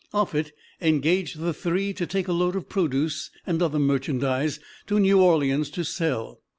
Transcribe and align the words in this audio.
Offutt 0.15 0.51
engaged 0.81 1.37
the 1.39 1.53
three 1.53 1.93
to 1.93 2.07
take 2.07 2.27
a 2.27 2.33
load 2.33 2.55
of 2.55 2.67
produce 2.67 3.29
and 3.45 3.61
other 3.61 3.77
merchandise 3.77 4.59
to 4.87 4.99
New 4.99 5.21
Orleans 5.21 5.69
to 5.69 5.83
sell. 5.85 6.41